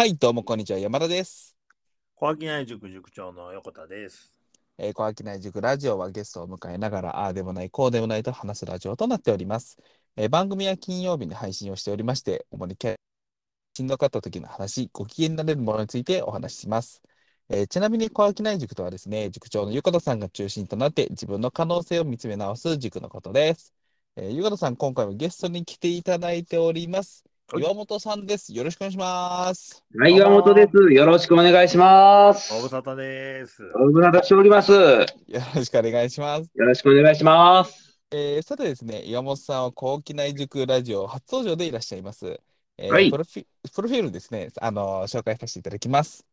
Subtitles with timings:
[0.00, 1.54] はい、どうもこんにちは、山田です。
[2.14, 4.34] 小商い塾塾長の横田です。
[4.78, 9.76] えー、小商い塾ラジオはゲストを迎えながら、ああでもない、こうでもないと話すラジオとなっております。
[10.16, 12.78] えー番組は金曜日に配信をしておりまして、主に
[13.76, 17.02] しんどかった時の話、ご機嫌になれるものについてお話しします。
[17.50, 23.74] えーちなみに小商い塾とはですね、塾長の横田さんが中心となって自分の可能性を見つめ直す塾のことです。
[24.16, 27.26] えー、横田さん、今回もゲストに来ていただいております。
[27.52, 28.54] はい岩本さんです。
[28.54, 29.82] よろしくお願いします。
[29.98, 30.92] はい、岩本です。
[30.92, 32.52] よろしくお願いします。
[32.54, 33.68] ご無沙汰です。
[33.72, 34.70] ご無沙汰しております。
[34.70, 35.06] よよ
[35.56, 36.50] ろしくお願いします。
[36.54, 37.98] ろしくお願いします。
[38.12, 42.40] えーさてですね、岩本さんは高機内塾ラジオ初登場でいらっしゃいます。
[42.78, 46.24] えーはいプロフィプロフィールですね、あの紹介させていただきます。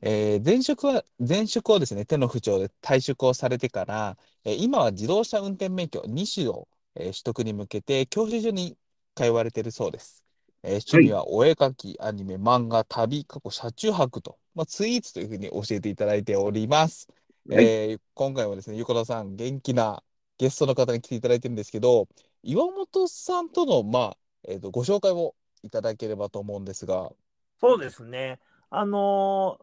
[0.00, 8.78] えー前職は、前職をですね、手の不調で退職をされてから、えー今は自動車運転免許2種を、えー取得に向けて教習所に
[9.14, 10.23] 通われているそうです。
[10.64, 17.08] えー趣味はお絵描き、アニメ、漫画、旅、過去車中泊と、まあ、スイーツというふうに教えていただいております。
[17.48, 20.02] はいえー今回はですね、横田さん、元気な
[20.38, 22.08] ゲストの方に来ていただいてるんですけど、
[22.42, 24.16] 岩本さんとの、まあ、
[24.48, 27.12] えーと、ご紹介をいただければと思うんですが、
[27.60, 28.40] そうですね。
[28.70, 29.58] あの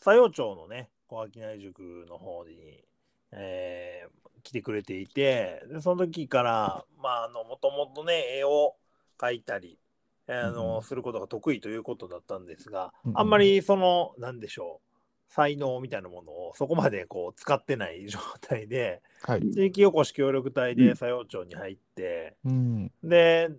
[0.00, 2.84] ー、佐用町のね、小商い塾の方に、
[3.32, 8.74] えー来てくれていて、でその時から、まあ、あの、もともとね、絵を
[9.16, 9.78] 描いたり、
[10.28, 19.50] あのうんすることが得意ということだったんですが、うんうんあんまりその、なんでしょう、才能みたいなものをそこまでこう使ってない状態で、はい。
[19.50, 22.92] 地域おこし協力隊でうん佐用町に入って、うん。
[23.02, 23.50] で、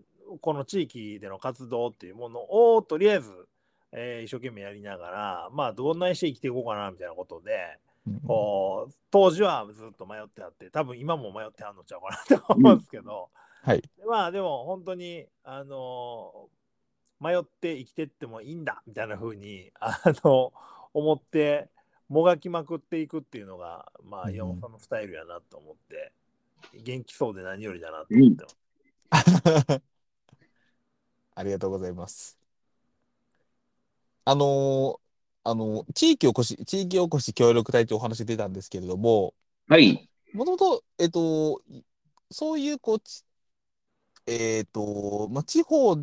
[0.42, 2.42] この地域での活動っていうもの
[2.76, 3.32] をとりあえず、
[3.92, 7.78] えー一生懸命やりながら、まあ、どんなにして生きていこうかなみたいなことで、
[9.12, 13.30] 当時はずっと迷ってあって、多分今も迷ってあんのちゃうかなと思うんですけど、
[13.64, 13.82] はい。
[14.06, 16.50] まあでも本当に、あの
[17.20, 20.52] 迷って生きてってもいいんだみたいな風に、あの
[20.94, 21.70] 思って、
[22.10, 26.12] もがきまくっていくっていうのが、まあ、うん岩本さんのスタイルやなと思って、
[26.84, 28.58] 元気そうで何よりだなと思ってます。
[31.36, 32.38] ありがとうございます。
[34.26, 35.04] あのー
[35.46, 39.34] あの地域おこし、地域おこし協力隊というお話出たんですけれども、
[39.68, 40.10] はい。
[40.34, 41.62] もともと、えっと、
[42.32, 43.26] そういう、こう、ち
[44.26, 45.96] えっと、まあ、地方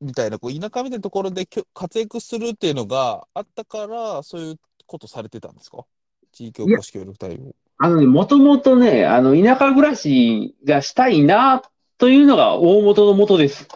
[0.00, 4.56] みたいな、こう、田舎みたいなところできょ活躍するっていうのがあったから、そういう
[4.86, 5.84] ことされてたんですか？
[6.32, 7.54] 地域おこし協力隊を。
[7.78, 11.62] あのね、もともとね、あの、田舎暮らしがしたいな、
[11.98, 13.68] というのが大元の元です。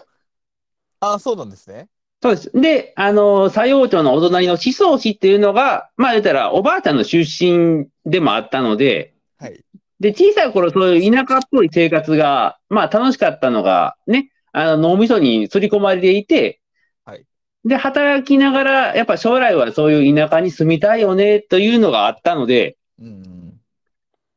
[1.00, 1.88] ああ、そうなんですね。
[2.22, 2.50] そうです。
[2.52, 9.62] で、あの、佐用町のお隣の思想市っていうのが、まあ言ったら、おばあちゃんの出身でもあったので、はい。
[10.00, 16.60] で、小さい頃そういう田舎っぽい生活が、まあ楽しかったのが、ね、あの、脳みそに刷り込まれていて、
[17.04, 17.24] はい
[17.64, 23.54] で、働きながら、やっぱ将来はそういう田舎に住みたいよね、というのがあったので、うん。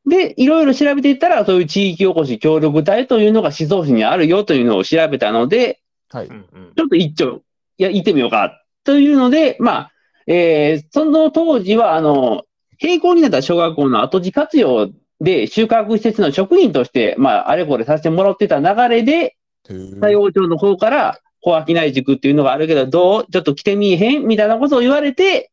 [0.06, 6.28] で、いろいろ調べていったら、そういう地域おこし協力隊というのが思想市にあるよというのを調べたので、はい。
[6.28, 7.42] ちょっと一丁、
[7.78, 9.92] いや、行ってみようか、というので、まあ、
[10.26, 12.42] えーその当時は、あの、
[12.82, 19.36] 並行になった小学校の後地活用で、収穫施設の職員として、まあ、あれこれさせてもらってた流れで、
[19.68, 23.26] へー佐用町の方から、小商い塾っていうのがあるけど、どう？
[23.32, 24.26] ちょっと来てみいへん？
[24.26, 25.50] みたいなことを言われて、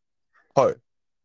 [0.54, 0.76] はい。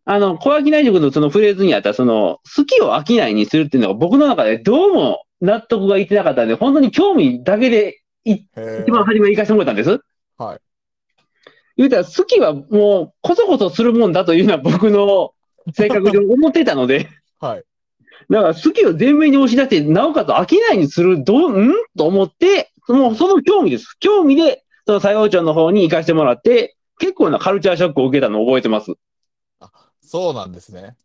[0.05, 8.47] あの、小商い塾のそのフレーズにあった、その、好きを商いにするっていうのが僕の中でどうも納得がいってなかったんで、本当に興味だけで一
[8.89, 10.01] 番初めに行かせてもらったんです。
[10.39, 10.59] はい。
[11.77, 15.33] 言うたら、好きはもう、こそこそするもんだというのは僕の
[15.75, 17.09] 性格上思ってたので、
[17.41, 17.65] はい。
[18.31, 21.73] だから好きを前面に押し出して、なおかつ飽きないにする、どう、ん？
[21.97, 23.97] と思って、もうその興味です。
[24.01, 28.93] 興味で、その佐用町の方に行かせてもらって、結構なカルチャーショックを受けたのを覚えてます。
[30.03, 30.97] そうなんですね。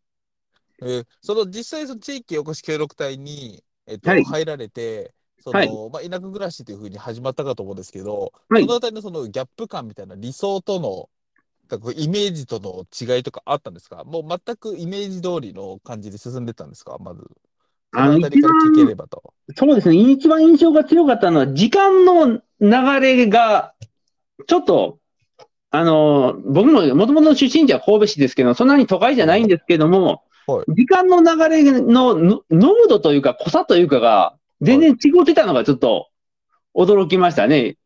[0.81, 5.13] えーその実際その地域おこし協力隊に、えっとはい入られて、
[5.44, 5.69] そのはい
[6.09, 11.09] まあ、田舎暮らしというふうに始まったかと思うんですけど、はいそのあたりのそのギャップ感みたいな理想との
[11.67, 14.03] かこうイメージとの違いとかあったんですか？
[14.05, 16.97] もう全くイメージ通りの感じで進んでったんですか？
[16.99, 17.23] まず。
[17.93, 19.34] あたりから聞ければと。
[19.55, 19.96] そうですね。
[19.96, 23.73] 一番印象が強かったのは、時間の流れが、
[24.46, 24.99] ちょっと、
[25.72, 36.08] あの、僕ももともとの出身地は神戸市ですけど、そんなに都会じゃないんですけども、はい時間の流れのの濃度というか濃さというかが、全然違ってたのがちょっと
[36.75, 37.78] 驚きましたね。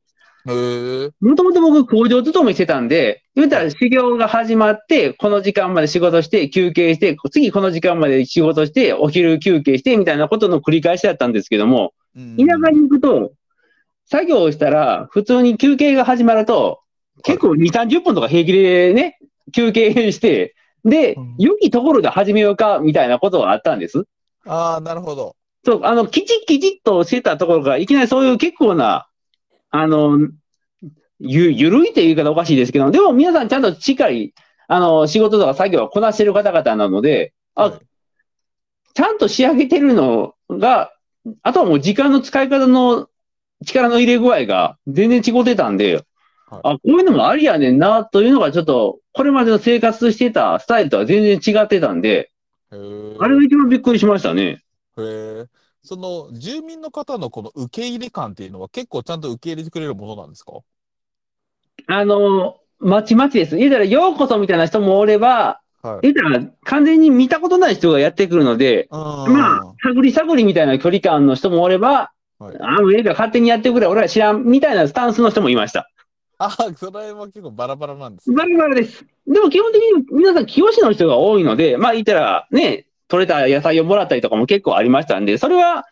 [0.45, 12.37] もともと僕工場勤めしてたんで、言うたら修行が始まって、この時間まで仕事して、休憩して、次この時間まで仕事して、お昼休憩して、みたいなことの繰り返しだったんですけども、うん。
[12.37, 13.33] 田舎に行くと、
[14.05, 16.79] 作業をしたら、普通に休憩が始まると、
[17.23, 19.19] 結構2、30分とか平気でね、
[19.53, 24.05] 休憩して、でうん、良きところで始めようか、みたいなことがあったんです。
[24.47, 25.35] ああ、なるほど。
[25.63, 29.07] そう、あの、きちっきちっとしてたところが、いきなりそういう結構な、
[29.71, 30.19] あの、
[31.19, 34.33] ゆ、ゆるいという言い方おかしいですけど、でも皆さんちゃんとしっかり、
[34.67, 37.79] あの、仕事とか作業をこなしてる方々なので、あ、はい
[38.93, 40.91] ちゃんと仕上げてるのが、
[41.43, 43.07] あとはもう時間の使い方の
[43.65, 45.95] 力の入れ具合が全然違ってたんで、
[46.47, 52.31] はいあ、こういうのもありやねんな、というのがちょっと、これまでの生活してたスタイルとは全然違ってたんで。
[52.71, 52.75] あ
[53.27, 54.43] れが一番びっくりしましたね。
[54.43, 54.59] へ
[54.97, 55.45] え。
[55.83, 60.53] その住民の方のこの受け入れ感っていうのは結構ちゃんと受け入れてくれるものなんですか？
[61.87, 63.57] あの、まちまちです。
[63.57, 66.11] 言うたら、ようこそみたいな人もおれば、はい。
[66.11, 75.89] 言うたら、完全に見たことない人がやってくるので、あまあ、探り探りみたいな距離感の人もおれば、はいあの、ええから勝手にやってくれ、俺は知らん、みたいなスタンスの人もいました。
[76.37, 78.35] あ、それは結構バラバラなんですね。
[78.35, 79.05] バラバラです。
[79.27, 85.85] でも基本的に皆さん、清しの人が多いので、まあ言ったらね、取れた野菜をもらったりとかも結構ありましたんで、それは、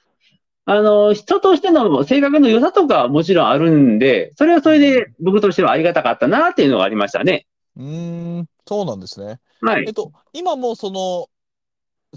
[0.65, 7.45] あの、人としての性格の良さとかはもちろんあるんで、それはそれで僕としてはありがたかったなっていうのがありましたね。
[7.75, 9.39] うーん、そうなんですね。
[9.61, 9.93] はいえっ。
[9.93, 11.27] と、今もその、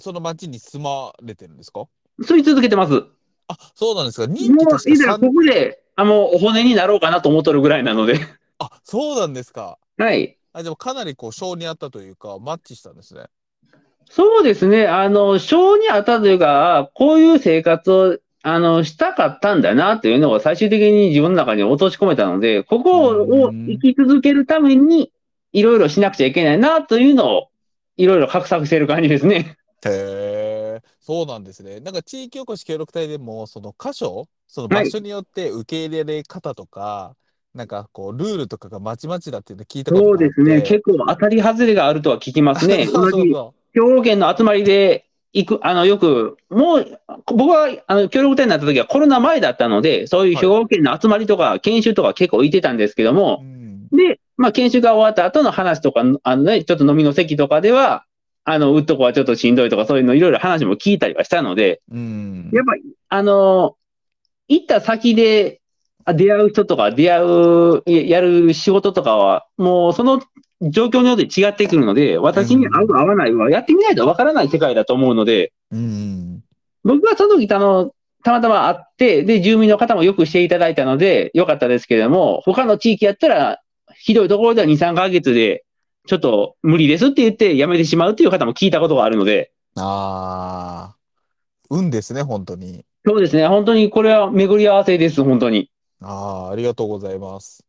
[0.00, 1.86] その町に住まれてるんですか？
[2.20, 3.04] 吸い続けてます。
[3.48, 4.26] あ、そうなんですか。
[4.26, 8.20] 任もう、期確かこ3、こで、あの、お骨になろうかなと思っとるぐらいなので。
[8.58, 9.78] あ、そうなんですか。
[9.98, 10.38] はい。
[10.52, 13.24] あ、でもかなりこう、性に合ったというか、マッチしたんですね。
[14.14, 14.88] そうですね。
[14.88, 25.10] あの、性にあったというか、こういう生活を、あの、したかったんだなというのを最終的に自分の中に落とし込めたので、ここを生き続けるために、
[25.54, 27.48] いろいろしなくちゃいけないなというのを、
[27.96, 29.56] いろいろ画策している感じですね。
[29.86, 31.80] へえ、そうなんですね。
[31.80, 37.16] なんか地域おこし協力隊でも、その箇所、そのはい場所によって受け入れ方とか、
[37.54, 40.04] なんかこう、ルールとかがまちまちだっていうの聞いたこと。
[40.04, 40.60] そうですね。
[40.60, 42.84] 結構当たり外れがあるとは聞きますね。
[42.92, 53.44] そうそうそ兵庫県の集まりで行く、あの、よく、もう、僕は、あの、協力隊になった時はコロナ前だったので、そういう兵庫県の集まりとか、研修とか結構行ってたんですけどもう。
[53.44, 53.88] う、ん。
[53.88, 58.04] で、まあ、研修が終わった後の話とか、あのね、ちょっと飲みの席とかでは、
[58.44, 62.50] あの、うっとこはちょっとしんどいとか、そういうのいろいろ話も聞いたりはしたので、うん。
[62.52, 63.76] やっぱり、あの、
[64.48, 65.61] 行った先で
[66.04, 70.20] あ出会う人とか、出会う、ややる仕事とかは、もうその
[70.60, 76.42] 状況によって違ってくるので、私に合う合わないは、やってみないとわからない世界だと思うので、うん。
[76.84, 77.92] 僕はその時あの、
[78.24, 83.60] たまたま会って、で、住民の方もよくしていただいたので、よかったですけれども、他の地域やったら、
[83.96, 85.64] ひどいところでは2、3ヶ月で、
[86.06, 90.96] ちょっと無理ですって言って辞めてしまうっていう方も聞いたことがあるので、ああ、
[91.70, 92.84] 運ですね、本当に。
[93.04, 95.70] そうですね、本当にこれは巡り合わせです、本当に。
[96.04, 97.64] ああ、ありがとうございます。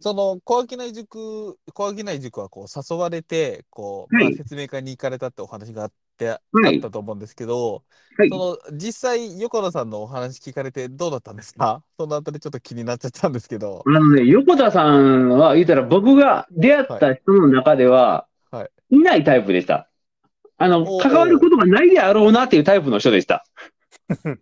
[0.00, 7.84] その、小商い塾、小商い塾はこう誘われて、こう、まあはい説明会に行かれたってお話があって、あはいったと思うんですけど、
[8.18, 11.82] はいその、実際、横田さんのお話聞かれてどうだったんですか？
[11.98, 13.82] そのあたりちょっと気になっちゃったんですけど。
[13.86, 19.88] あのね、横田さんは言ったら僕が出会った人の中でははい、いないタイプでした。
[20.58, 23.44] あの、関わることがないであろうなっていうタイプの人でした。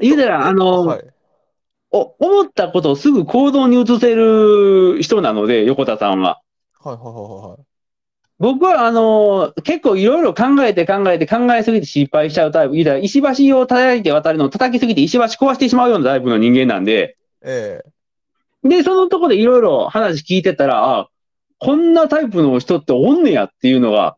[0.00, 1.15] 言うたら、あの、はい。
[1.90, 6.40] お思ったことをすぐ行動に移せる人なので、横田さんは。
[6.80, 7.64] はいはいはいはい。
[8.38, 12.74] 僕は、あの、結構いろいろ考えて考えて考えすぎて失敗しちゃうタイプ。
[12.74, 17.82] 言うたら、石橋を叩いて渡るのを叩きすぎて石橋壊してしまうようなタイプの人間なんで、え
[18.62, 21.08] で、そのとこでいろいろ話聞いてたら、あ、
[21.58, 24.16] こんなタイプの人っておんねやっていうのが、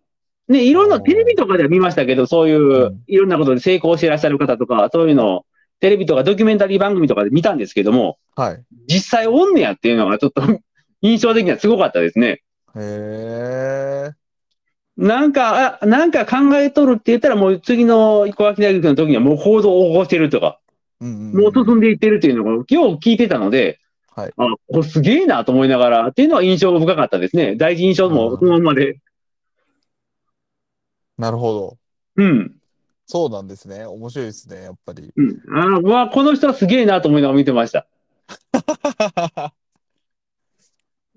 [0.49, 5.47] ね、いろんなテレビとかでは見ましたけど、そういううんいろんなことで成功していらっしゃる方とか、そういうのを
[5.81, 8.65] テレビとかドキュメンタリー番組とかで見たんですけども、えはい。
[8.89, 10.43] 実際おんねやっていうのがちょっと
[11.03, 12.43] 印象的にはすごかったですね。
[12.77, 14.11] へえ。
[14.97, 20.59] なんか、あ、なんか考えとるって言ったらもう次の小脇大学の時にはもう行動を起こしてるとか、
[21.01, 22.67] うんうんもう進んでいってるっていうのがよう
[22.97, 23.79] 聞いてたので、
[24.17, 27.55] はいあ、これすげえなと思いながらっていうのは印象深かったですね。
[27.55, 28.99] 第一印象もそのままで。
[31.17, 31.79] なるほど。
[32.17, 32.58] うん。
[33.11, 33.87] そうなんですね。
[33.87, 35.11] 面白いですね、やっぱり。
[35.17, 35.41] うん。
[35.51, 37.87] あーうわ、この人はすげえなと思いながら見てました。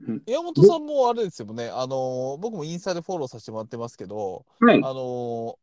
[0.08, 1.68] うん岩本さんもあれですよね。
[1.70, 4.78] あのー僕もインスタでフォローさせてもらってますけど、はい。
[4.78, 5.62] あのー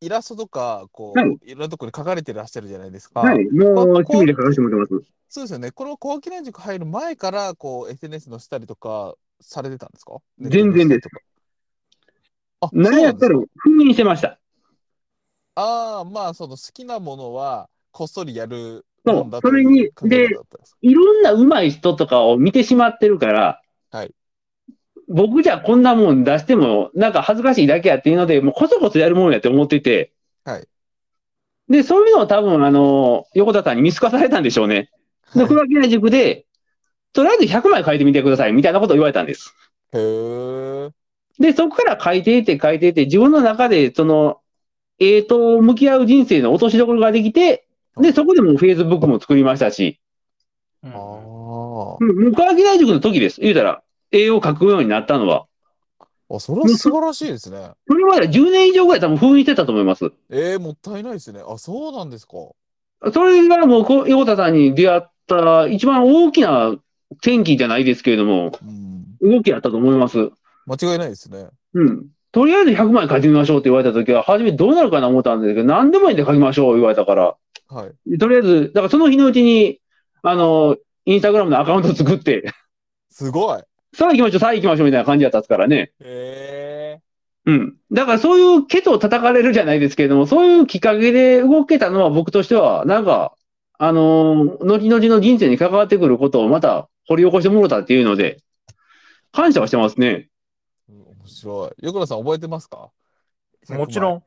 [0.00, 3.20] イラストとか、こう、はいい、ろんなところに書かれてらっしゃるじゃないですか。
[3.20, 3.44] はい。
[3.50, 5.06] もう、趣味で書かせてもらってます。
[5.30, 5.70] そうですよね。
[5.70, 10.18] これを小商塾入る前から、こう、SNS 載せたりとかされてたんですか？
[10.38, 11.08] 全然です。
[12.60, 14.38] あ、何やったら封印してました。
[15.54, 20.28] ああ、まあ、その好きなものは、こっそりやるそうなんだとそれにで
[20.64, 24.14] すいろんな上手い人とかを見てしまってるから、はい
[25.06, 30.12] 僕じゃこんなもん出しても、なんか恥ずかしいだけやっていうので、もうこそこそやるもんやって思ってて、
[30.44, 30.68] はい。
[31.68, 34.88] で、そういうのを多分、あの、横田さんに見透かされたんでしょうね。
[35.34, 36.46] で、はい黒木塾で、
[37.12, 39.54] とりあえず100枚書いてみてください、みたいなことを言われたんです。
[39.92, 40.90] へー
[41.38, 44.40] で、そこから書いていって書いていって、自分の中で、その、
[44.98, 47.66] えーと向き合う人生の落としどころができて、
[48.00, 50.00] で、そこでもう Facebook も作りましたし、
[50.82, 51.96] うんああ。
[52.00, 53.40] うん、大塾の時です。
[53.40, 55.46] 言うたら、絵を描くようになったのは。
[56.30, 57.70] あ、それは素晴らしいですね。
[57.86, 60.12] それまでは10年以上ぐらい多分封印してたと思います。
[60.30, 61.40] えー、もったいないですね。
[61.46, 62.32] あ、そうなんですか。
[63.12, 66.68] それがもうこう、横田さんに出会った一番大きな
[67.12, 69.34] 転機じゃないですけれども、うん。
[69.36, 70.30] 動きやったと思います。
[70.66, 71.48] 間違いないですね。
[71.74, 72.06] うん。
[72.34, 77.36] とりあえず100枚書いてみましょうって言われた時は、初めどうなるかな思ったんですけど、何でもいいんで書きましょう言われたから、
[77.68, 78.18] はい。
[78.18, 79.80] とりあえず、だからその日のうちに、
[80.22, 80.76] あの、
[81.06, 82.52] インスタグラムのアカウント作って、
[83.08, 83.62] すごい。
[83.94, 85.92] さあ行きましょう、さあ行きましょうみたいな感じだったからね。
[86.00, 86.98] へ
[87.46, 87.76] うん。
[87.92, 93.34] だからそういうケツを叩かれるじゃないですけれども、そういうきっかけで動けたのは僕としては、なんか、
[93.78, 98.38] あのー後々の人生に関わってくることをまた掘り起こしてもろたっていうので、
[99.30, 100.28] 感謝はしてますね。
[101.24, 101.72] ー面白い。
[101.78, 102.90] 横田さん覚えてますか？
[103.68, 104.22] もちろん。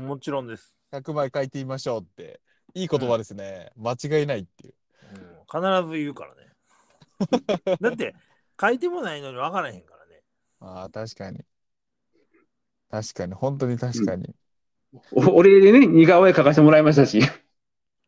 [0.00, 0.74] ん、もちろんです。
[0.92, 2.40] 100枚書いてみましょうって。
[2.74, 3.70] いい言葉ですね。
[3.76, 4.74] 間違いないっていう。
[5.50, 6.52] 必ず言うからね。
[7.80, 8.14] だって、
[8.60, 10.22] 書いてもないのに分からへんからね。
[10.60, 11.44] ああ、確かに。
[12.90, 14.34] 確かに、本当に確かに。
[15.12, 17.20] おお礼でね、似顔絵描かせてもらいましたし。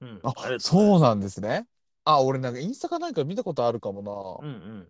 [0.01, 1.67] うん、あそうなんですね。
[2.05, 4.89] あ、俺なんかインスタかなんか見たことあるかもうんうん。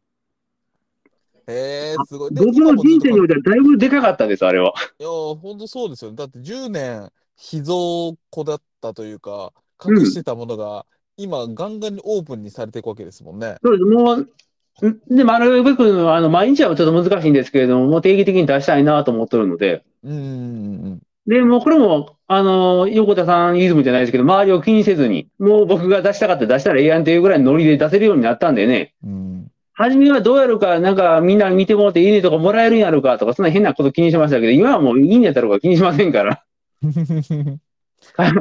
[1.46, 2.34] え、すごい。
[2.34, 4.72] で僕の人生においてはだいぶでかかったです、あれは。
[4.98, 6.16] いやー、ほんとそうですよね。
[6.16, 9.52] だって10年、秘蔵庫だったというか、
[9.84, 10.86] 隠してたものが、
[11.16, 13.56] 今、ガンガンにオープンにされていくわけですもんね。
[13.62, 13.84] そうです。
[13.84, 21.00] もう、んで、丸べく、あの、毎日はちょっと難しいんですけれども、もう定期的に出したいなと思ってるので、うん。
[21.26, 29.46] で、もうこれも、あの、横田さんイズムじゃないですけど、周りを気にせずに、もう僕が出したかったら出したらええやんっていうぐらいのノリで出せるようになったんでね、うん。
[29.74, 36.44] 初めはどうやるか、なんかみんな見てもらっていいねとかもらえるんやろうかとか、そんな変なこと気にしましたけど、今はもういいねやったろうか気にしませんから、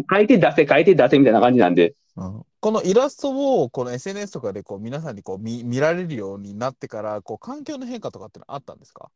[0.09, 1.95] 書いて出せ、書いて出せみたいな感じなんで。
[2.15, 9.09] うんこのイラストをこの SNS とかでこう皆さんにこう見見られるようになってからこう環境の変化とかってのはあったんですか？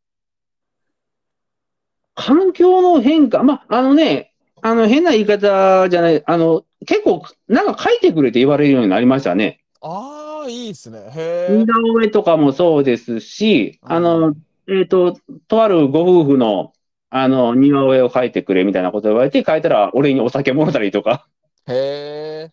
[2.16, 9.62] 環境の変化、まあ、あのね、あの変な言い方じゃない、あの、結構、なんか書いてくれて言われるようになりましたね。
[9.82, 10.17] ああ、
[10.50, 11.00] いいですね。
[11.14, 11.66] へ似え。
[11.66, 14.36] 顔絵とかもそうですし、うんあの、
[14.68, 16.74] えっ、と、とあるご夫婦の、
[17.10, 21.28] あの、似顔絵を描いてくれみたいなことを言われて、描いたら俺にお酒もろたりとか。
[21.68, 22.52] へえ。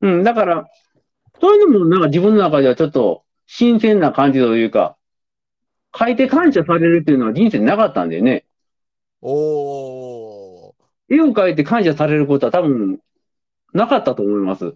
[0.00, 0.66] うん、だから、
[1.40, 4.96] そういうのもなんか自分の中ではちょっと新鮮な感じというか、
[5.96, 8.44] 書いて感謝されるっていうのは人生になかったんでね。
[9.22, 10.74] おお。
[11.08, 12.98] 絵を描いて感謝されることは多分
[13.72, 14.74] なかったと思います。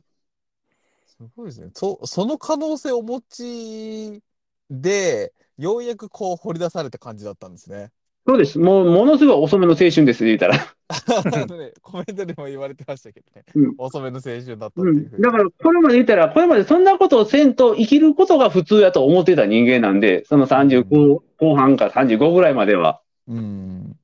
[1.18, 1.70] すごいですね。
[1.74, 4.22] そ、その可能性をお持ち
[4.70, 7.90] で、ようやくこう掘り出された感じだったんですね。
[8.26, 8.58] そうです。
[8.58, 10.58] もう、ものすごい遅めの青春です、言うたら。
[11.82, 13.44] コメントでも言われてましたけどね。
[13.54, 14.98] うん遅めの青春だったってうん。
[14.98, 15.22] いうふうに。
[15.22, 23.00] だから、これまで言ったら、これまでそんなことをせんと生きることが普通やと思ってた人間なんで、その35後半か35ぐらいまでは。
[23.26, 23.96] うん。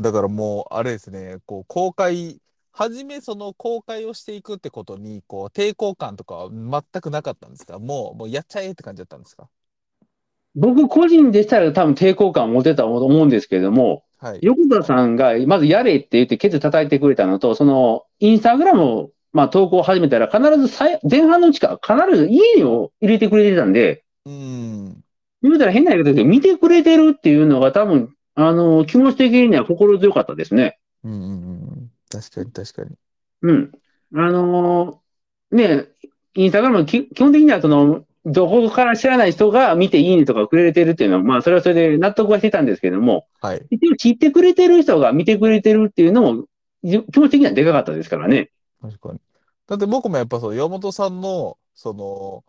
[0.00, 2.40] だからもう、あれですね、こう、公開、
[2.76, 7.78] 初めその公開をしていくってことに、こう、抵抗感とかは全くなかったんですか？
[7.78, 9.48] もう、もうやっちゃえって感じだったんですか？
[10.56, 14.38] 僕個人でしたら多分抵抗感を持てたと思うんですけれども、はい。
[14.42, 20.76] 横田さんがまずやれって言ってケツ叩いてくれたのと、そのインスタグラムをまあ投稿を始めたら必ず
[21.08, 25.04] 前半のうちから必ず家を入れてくれてたんで、うん。
[25.42, 30.78] 言うたら変な言い方で見てくれてるっていうのが多分、あの、気持ち的には心強かったですね。
[31.02, 31.83] うんうんうん。
[32.08, 32.96] 確かに確かに。
[33.42, 33.72] うん。
[34.14, 35.88] あのーね、
[36.34, 43.66] インスタグラムき基本的にはその、どこから知らない人が見ていいねとかくれてるっていうのは、まあそれはそれで納得はしてたんですけども、はい。
[43.70, 46.46] 一応知ってくれてる人が見てくれてるっていうのも、
[46.82, 48.50] じ気持ち的にはでかかったですからね。
[48.80, 49.20] 確かに。
[49.66, 52.44] だって僕もやっぱそう、山本さんの、その、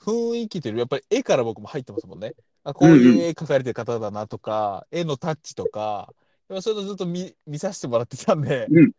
[0.00, 2.34] 雰囲気というよりやっぱり絵から僕も入ってますもんね。
[2.62, 6.12] あ、こういう絵描かれてる方だなとか、絵のタッチとか、
[6.48, 8.92] やっぱそういうのずっと見見させてもらってたんで、うん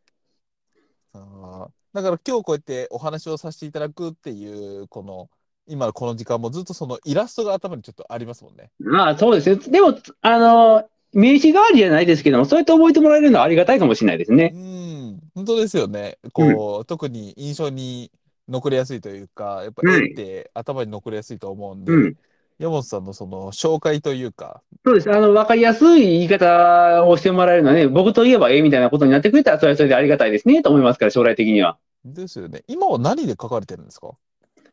[1.14, 5.30] あーだから今日こうやってお話をさせていただくっていう、この、
[5.66, 8.70] 今のこの時間もずっとそのイラストが頭にちょっとありますもんね。
[8.80, 9.56] まあそうですね。
[9.72, 14.48] でも、あのー名刺代わりじゃないですけども、そうやって覚えてもらえるのはありがたいかもしれないですうね。
[14.50, 16.18] ん、本当ですよね。
[16.34, 18.12] こう、特に印象に
[18.50, 22.16] 残りやすいというか、やっぱはい絵って頭に残りやすいと思うんで、うん。
[22.58, 25.12] 山本さんのその紹介というか、そうです。
[25.12, 31.78] あの、わかりやすい言い方をしてもらえるのはね、僕といえばええみたいなことになってくれたら、それはそれでありがたいですね、と思いますから、将来的には。
[32.06, 32.64] ですよね。
[32.68, 34.12] 今は何で書かれてるんですか？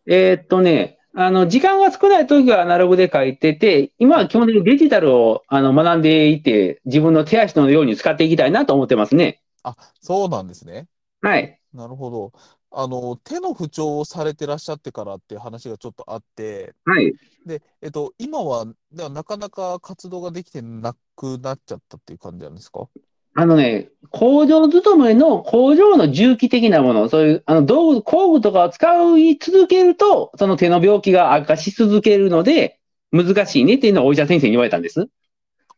[0.06, 9.40] えーっとね、あの、時間が少ない時はアナログで書いてて、今は基本的にデジタルをあの学んでいて、自分の手足のように使っていきたいなと思ってますね。
[9.62, 10.86] あ、そうなんですね。
[11.20, 11.58] はい。
[11.72, 12.32] なるほど。
[12.74, 17.12] あの、手の不調をされてらっしゃってからっていう話がちょっとあって、はい。
[17.46, 22.88] で、えっと、今は、ではなかなか活動ができてなくなっちゃったっていう感じなんですか？
[23.34, 32.78] あのね、工場勤めの工場の重機的なもの、そういうあの道具、工具とかを使い続けると、その手の病気が悪化し続けるので、
[33.10, 35.08] 難しいねっていうのをお医者先生に言われたんです。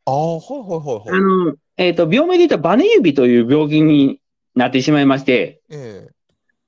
[0.04, 1.20] ああ、はいはいはいあはい。
[1.20, 4.20] の、えっと、病名で言ったらバネ指という病気に
[4.54, 6.08] なってしまいまして、え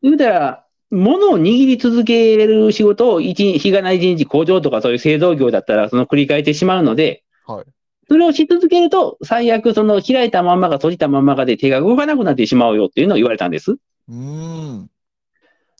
[0.02, 7.64] 言うたら、物を握り続ける仕事を一日、日がない一日工場とかそういう製造業だったら、その繰り返してしまうので、えはい。
[8.08, 13.72] それをし続けると、最悪その開いたまんまが閉じたまんまがで手が動かなくなってしまうよっていうのを言われたんです。
[13.72, 14.90] うーん。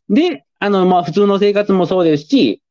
[0.09, 2.63] で、あの、まあ、普通の生活もそうですし、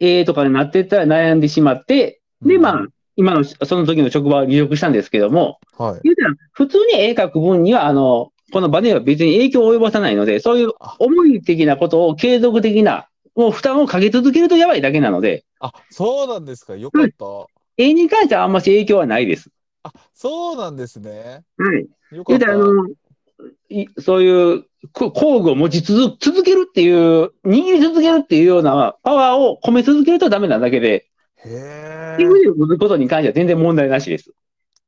[0.00, 6.00] ええとかになってったら悩んでしまって、で、まあ、今の、その時の職場を離職したんですけども、はい。
[6.04, 16.76] 言うたら、普通に絵描く分には、あの、このバネは別に影響を及ぼさないので、そういうあ思い的なことを継続的な、もう負担をかけ続けるとやばいだけなので、あ、そうなんですか。
[16.76, 17.24] よかった。
[17.76, 19.50] 絵に関してはあんまし影響はないです。
[19.82, 21.42] あ、そうなんですね。
[21.58, 22.16] はい。
[22.16, 22.52] よかった。
[22.52, 22.88] あの、
[23.68, 31.08] いそういうこ工具を持ち続続けるっていう、握り続けるっていうようなパワーを込め続けるとダメなだけで、
[31.44, 32.34] へえっていうふ。
[32.34, 34.32] うに打つことに関しては全然問題なしです。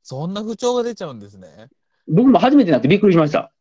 [0.02, 1.68] そんな不調が出ちゃうんですね。
[2.08, 3.52] 僕も初めてなってびっくりしました。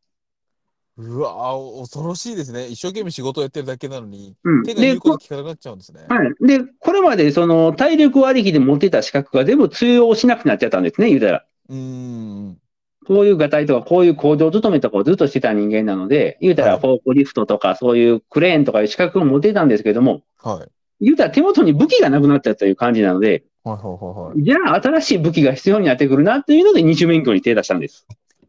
[0.97, 2.67] うわー、恐ろしいですね。
[2.67, 4.63] 一生懸命仕事をやってるだけなのに、うん。
[4.63, 6.05] 手が言うこと聞かなくなっちゃうんですね。
[6.09, 6.33] はい。
[6.41, 11.45] で、これまでその体力ありきで持ってた資格が全部通用しなくなっちゃったんですね、言うたら。
[11.69, 12.57] うーん。
[13.05, 21.05] こういうガタイとか、こういう工場勤めとかをずっとしてた人間なので、言うたはいらフォークリフトとか、そういうクレーンとかいう資格を持ってたんですけども、はい。
[21.05, 24.43] 言うたら手元に武器がなくなっちゃったという感じなので、はいはいはいはい。
[24.43, 28.07] じゃあ新しい武器が必要になってくるなというので二種免許に手出したんです。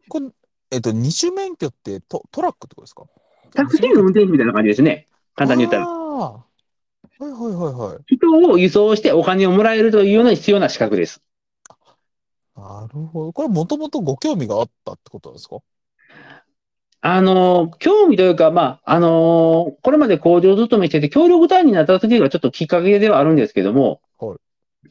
[0.09, 0.27] これ、
[0.71, 3.03] えっと、二種免許ってトトラックってことですか？
[3.53, 5.07] タクシーの運転手みたいな感じですね。
[5.35, 5.87] 簡単に言ったら。
[5.87, 6.45] は
[7.21, 8.15] いはいはいはい。
[8.15, 11.21] 人を輸送してお金をもらえるというのに必要な資格です。
[12.55, 13.33] なるほど。
[13.33, 15.59] これもともとご興味があったってことですか？
[17.01, 24.37] あの、興味というか、まあ、あのこれまで工場勤めしてて、協力隊員になった時がちょっときっかけではあるんですけども、はい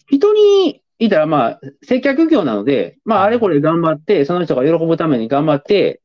[0.06, 6.00] 人にいたら、まあ、接客業なので、まあ、あれこれ頑張って、その人が喜ぶために頑張って、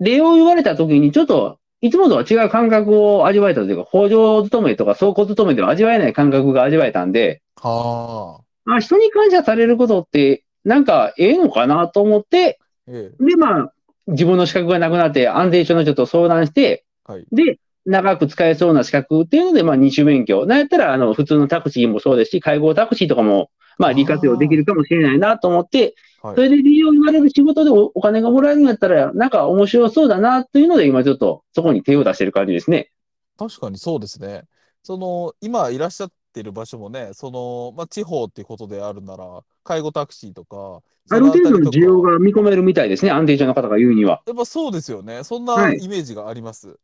[0.00, 8.44] 礼を言われた時に、ちょっと、いつもとは違う感覚を味わえたというか、工場勤めとか倉庫勤めでは味わえない感覚が味わえたんで、はあ。
[8.64, 13.24] まあ、人に感謝されることって、なんか、ええのかなと思って、ええ。
[13.24, 13.72] で、まあ、
[14.08, 17.26] 自分の資格がなくなって、安全所の人と相談して、はい。
[17.32, 20.46] で、長く使えそうな資格っていうので、まあ、二種免許。
[20.46, 25.92] なんやったら、あの、普通のタクシーもそうですし、介護タクシーとかも、まあ、利活用できるかもしれないなと思って、はい
[26.36, 32.92] それで利用言われる仕事でおお金がもらえるんやったら、なんか面白そうだなというので、今ちょっとそこに手を出してる感じですね。
[33.36, 34.44] 確かにそうですね。
[34.82, 42.12] その、今いらっしゃってる場所もね、その、まあ、地方っていうことであるなら、介護タクシーとか、ある程度の需要が。
[42.12, 44.22] が見込めるみたいですね、安定所の方が言うには。
[44.26, 45.24] やっぱそうですよね。
[45.24, 46.78] そんなはいイメージがあります。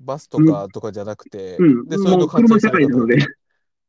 [0.00, 1.88] バスとかとかじゃなくて、うん。
[1.88, 3.18] で、そういうの車社会なので。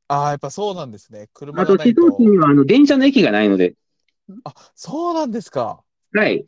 [0.09, 1.29] ああ、やっぱそうなんですね。
[1.33, 2.01] 車あと、がないと。
[2.01, 3.75] 地方地には、あの、電車の駅がないので、
[4.43, 5.83] あ、そうなんですか。
[6.13, 6.45] はい。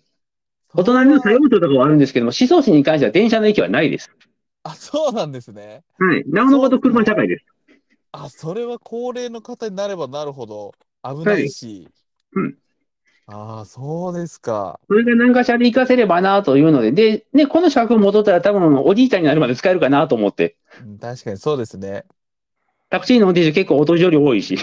[0.73, 4.11] お隣の西洋町とかはあるんですけども、思想市に関しては電車の駅はないです。
[4.63, 5.83] あ、そうなんですね。
[5.99, 6.23] はい。
[6.27, 7.45] なおのこと車社会です。
[8.11, 11.83] あ、それは高齢の方になればなるほど危ないし。
[12.35, 12.57] はいうん
[13.27, 14.79] ああ、そうですか。
[14.89, 22.05] それが何かしらで活かせればなというので、で、ね、この資格を戻ったら多分おじいちゃんになるまで使えるかなと思って、うん確かにそうですね。
[22.91, 24.57] タクシーの運転手結構お年寄り多いし、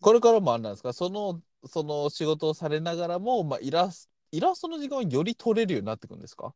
[0.00, 6.54] これからもあれなんですか、その、その仕事をされながらも、まあ、イラスイラストの時間をより取れるようになってくるんですか？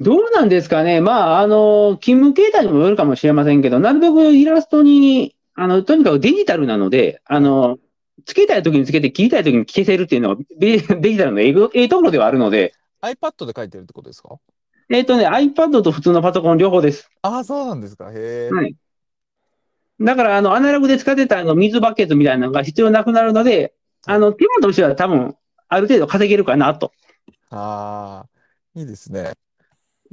[0.00, 1.00] どうなんですかね？
[1.00, 7.78] まあ、あの、勤務形態にもよるかもしれませんけど、なるべくイラストに、あの、とにかくデジタルなので、あの、
[8.26, 14.36] つけたい時につけて、切りたい時に消せるっていうのはデデジタルのええところではあるので、iPad で書いてるってことですか？
[14.90, 17.10] えっ、とね、iPad と普通のパソコン両方です。
[17.22, 18.10] ああ、そうなんですか。
[18.10, 18.50] へえ。
[18.52, 18.74] はい。
[20.00, 23.74] だから、あの、アナログで使ってたあの水バケツみたいなのが必要なくなるので、
[24.06, 25.36] あの、手間としては多分、
[25.68, 26.92] ある程度稼げるかなと。
[27.50, 28.28] ああ、
[28.78, 29.32] いいですね。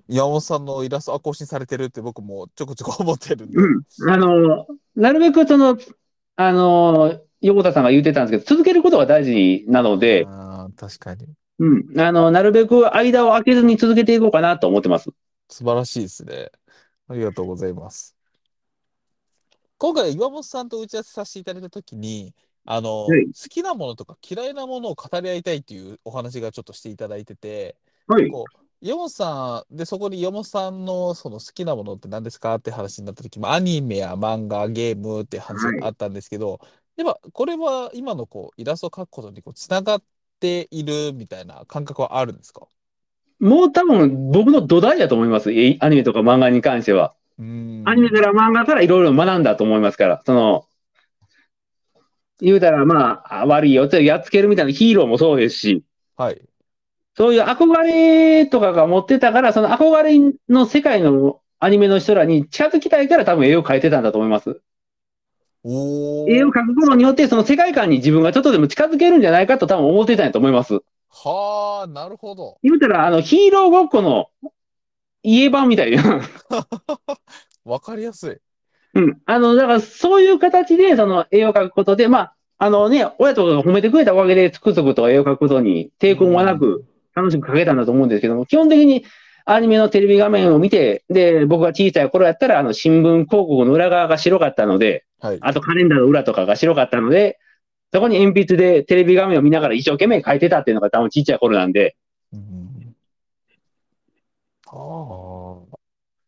[0.08, 3.58] 山本さんのイラストは更新されてるって僕もちょこちょこ思ってるんで。
[3.58, 4.10] うん。
[4.10, 5.78] あの、なるべくその、
[6.36, 11.28] あの、横田さんが言ってたんですけど、続けることが大事なので、ああ、確かに。
[11.60, 12.00] うん。
[12.00, 15.10] あの、なるべく間を空けずに続けていこうかなと思ってます。
[15.50, 16.50] 素晴らしいですね。
[17.08, 18.15] ありがとうございます。
[19.78, 22.34] 今回、岩本さんと打ち合わせさせていただいたときに、
[22.64, 27.76] あの、はい好きなものとか嫌いなものを語り合いたいっていうお話がちょっとしていただいてて、
[28.08, 28.30] はい。
[28.30, 36.60] こう岩本さんでそこに岩本さんのその好きなものって何ですかって話になった時もアニメや漫画ゲームって話があったんですけど、
[36.96, 40.04] やっぱこれは今のこうイラストを描くことにこうつながっ
[40.40, 42.68] ているみたいな感覚はあるんですか？
[43.40, 45.52] もう多分僕の土台だと思います。
[45.52, 47.14] えアニメとか漫画に関しては。
[47.38, 50.66] アニメから漫画からいろいろ学んだと思いますから、その、
[52.40, 55.84] 言うたらまあ、あ悪いよってやっつけるみたいなヒーローもそうですし、
[56.18, 56.42] はい。
[57.18, 60.20] そういう憧れとかが持ってたから、その憧れ
[60.50, 64.62] の世界のアニメの人らに近づきたいから多分絵を描いてたんだと思います。
[66.28, 70.82] 絵を描くことによって、その世界観に自分がちょっとでも近づけるんじゃないかと多分思ってたんやと思います。
[71.10, 72.58] はあ、なるほど。
[72.62, 74.28] 言うたら、あの、ヒーローごっこの
[75.26, 76.22] 家版みたいな。
[77.66, 79.00] わかりやすい。
[79.00, 79.18] うん。
[79.26, 89.06] あの、だからそういう形で、その絵を描くことで、まあ、あのね、親とかが褒めてくれたおかげで、つくづくと絵を描くことに抵抗もなく、楽しく描けたんだと思うんですけども、基本的に
[89.46, 95.38] アニメのテレビ画面を見て、で、僕が小さい頃やったら、あの、新聞広告の裏側が白かったので、はい。
[95.42, 97.40] あとカレンダーの裏とかが白かったので、
[97.94, 101.96] そこに鉛筆でテレビ画面を見ながら一生懸命描いてたっていうのが多分ちっちゃい頃なんで。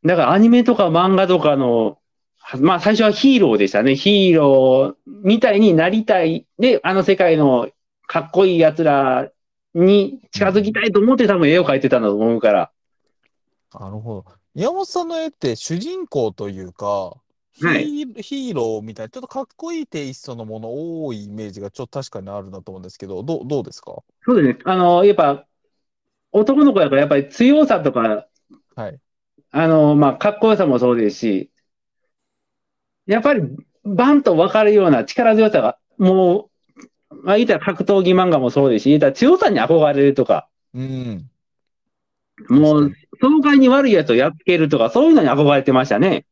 [0.03, 1.97] だからアニメとか漫画とかの、
[2.37, 3.95] はまあ最初はヒーローでしたね。
[3.95, 6.47] ヒーローみたいになりたい。
[6.57, 7.69] で、あの世界の
[8.07, 9.29] かっこいい奴ら
[9.73, 12.71] に近づきたいと思って多分絵を描いてたんだと思うから。
[13.77, 14.25] なるほど。
[14.55, 17.13] 宮本さんの絵って主人公というか、
[17.51, 24.03] ヒはいーヒーローみたいな、ちょっとかっこいいテイストのもの多いイメージがちょっと確かにあるなと思うんですけど、どうどうですか？
[24.25, 24.59] そうですね。
[24.63, 25.45] あの、やっぱ、
[26.31, 28.25] 男の子やからやっぱり強さとか、
[28.77, 28.99] はい。
[29.51, 31.51] あの、まあ、かっこよさもそうですし、
[33.05, 33.41] やっぱり
[33.83, 36.49] バンと分かるような力強さが、も
[37.11, 41.29] う、まあ、言ったら格闘技漫画もそうですし、言ったら強さに憧れるとか、うん。
[42.49, 46.25] もう、爽快に悪いやつをやっつけるとか、そういうのに憧れてましたね。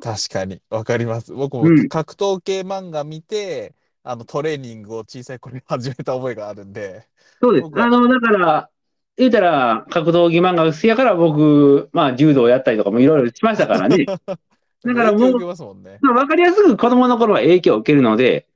[0.00, 1.32] 確かに、わかります。
[1.34, 7.08] 僕もうん格闘系漫画見て、あのトレーニングを小さい頃に始めた覚えがあるんで、
[7.40, 7.70] そうです。
[7.74, 8.70] あの、だから、
[9.18, 14.06] 言うたら、格闘技漫画が好きやから僕、まあ、柔道やったりとかもいろいろしましたからね。
[14.84, 15.98] だからもう影響受けますもんね。
[16.02, 18.46] わかりやすく子供の頃は影響を受けるので。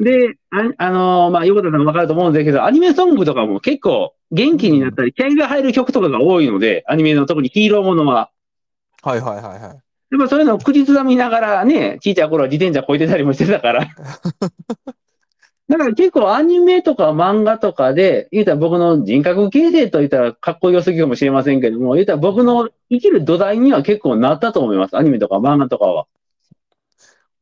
[0.00, 8.30] で、あ、あのまあ、横田さんもわかると思うんですけど、アニメソングとかも結構元気になったり、気合が入る曲とかが多いので、アニメの特にヒーローものは。
[9.02, 9.60] はいはいはいはい。
[9.60, 13.86] やっぱそういうのを口ずさみながらね、ちいちゃい頃は自転車こいてたりもしてたから。
[15.68, 24.96] だから結構アニメとか漫画とかで、言うたら僕の人格形成と言ったらかっこよすぎかもしれませんけども、言うたら僕の生きる土台には結構なったと思います。
[24.96, 26.06] アニメとか漫画とかは。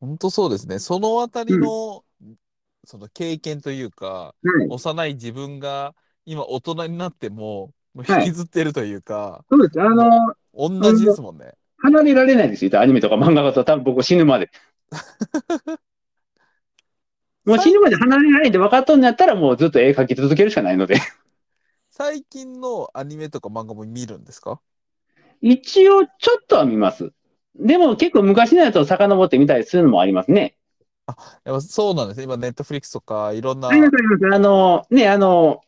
[0.01, 0.79] 本当そうですね。
[0.79, 2.03] そのあたりの、
[2.83, 4.67] その経験というか、はい。
[4.69, 9.81] 幼い自分が今大人になっても、もうはい引きずってるというか、そうです。
[9.81, 11.53] あの、同じですもんね。
[11.77, 12.69] 離れられないですよ。
[12.69, 14.51] 言うたらアニメとか漫画だと多分僕死ぬまで。
[17.47, 20.97] もう死ぬまで離れられないって分かっとんのやったらもうずっと絵描き続けるしかないので。
[21.89, 24.59] 最近のアニメとか漫画も見るんですか？
[25.41, 27.11] 一応ちょっとは見ます。
[27.55, 30.57] でも結構昔のやつを遡って見たりするのもありますね。
[31.45, 32.25] やっぱそうなんですね。
[32.25, 34.35] 今、ネットフリックスとかいろんなあ、りますあります。
[34.35, 35.61] あの、ね、あの、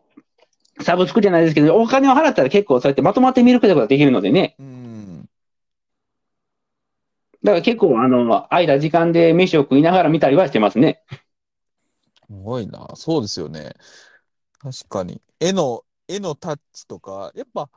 [0.81, 4.55] サブスクじゃないですけど、お金を払ったら結構そうやってまとまって見ることができるのでね。
[4.59, 5.29] うん。
[7.41, 11.01] だから結構、あの、空いた時間で飯を食いながら見たりはしてますね。
[12.29, 12.87] すごいな。
[12.95, 13.73] そうですよね。
[14.59, 15.21] 確かに。
[15.39, 17.69] 絵の、絵のタッチとか、やっぱ、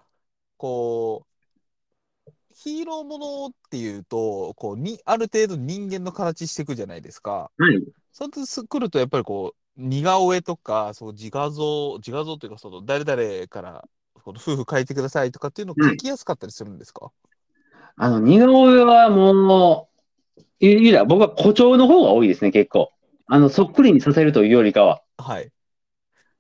[0.57, 7.51] こう、ヒーローものっていうと、こう、に、ある程度人間の形していくじゃないですか。
[7.57, 7.83] はい。
[8.13, 13.89] そうくると、やっぱりこう、似顔絵とか、そう自画像、自画像というか、その、誰々から、
[14.23, 17.11] この夫婦描いてくださいとかっていうのを描きやすかったりするんですか、
[17.97, 19.89] あの、似顔絵はも
[20.37, 22.93] う、いいや、僕は誇張の方が多いですね、結構。
[23.27, 25.03] あの、そっくりにさせるというよりかは。
[25.19, 25.51] はい。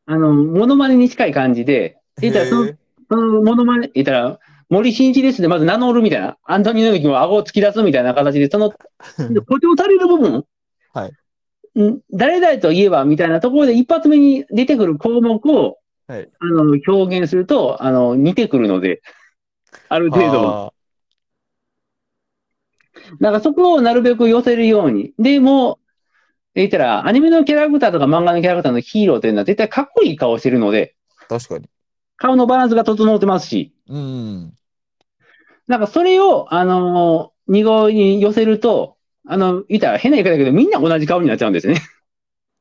[0.07, 2.73] あの、モノマネに近い感じで、言ったらその
[3.09, 8.73] そのモノマネ、言ったら、森進一ですで、まず名乗るみたいな、アントニオ猪木も顎を突き出すみたいな形で、その、
[9.19, 10.45] 誇張される部分
[10.95, 11.13] はい
[11.81, 19.03] ん誰々といえばみたいなところで一発目に出てくる項目を、はいあの、表現すると、あの、似てくるので、
[19.89, 20.49] ある程度。
[20.49, 20.73] あ
[23.21, 25.13] だからそこをなるべく寄せるように。
[25.19, 25.79] で、もう、
[26.55, 31.69] 言ったら、アニメのキャラクターとか漫画のキャラクターのヒーローというのは絶対かっこいい顔してるので、ー確かに。
[32.17, 34.55] 顔のバランスが整ってますし、うん。
[35.67, 41.81] なんかそれを、あのー、二号に寄せると、あの、言ったら変な言い方だけど、みんな同じ顔になっちゃうんですね。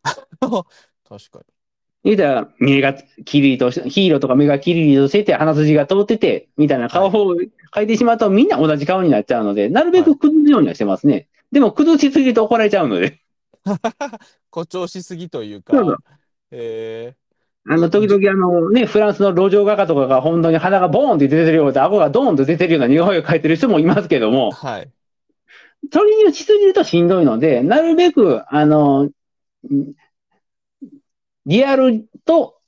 [0.43, 1.45] 確かに。
[2.03, 2.93] 言ったら、目が
[3.25, 7.35] キリリとし、ヒーローとか目がキリリとしてて、鼻筋が通ってて、みたいな顔を
[7.75, 11.27] 描いてしまうと、みんな同じ顔になっちゃうので、なるべく崩すようにはしてますね。
[11.51, 13.21] でも、崩しすぎると怒られちゃうので。
[14.51, 15.77] 誇張しすぎというか。
[15.77, 15.97] そうそう、
[16.51, 17.15] え。
[17.69, 24.91] あの、時々あのね、フランスの路上画家とかが本当に鼻がボーンって出てるようで、顎がドーンと出てるような似顔絵を描いてる人もいますけどーも、はい。
[25.91, 29.11] それにしすぎるとしんどいので、なるべく、あの、ん
[31.45, 32.59] リアルと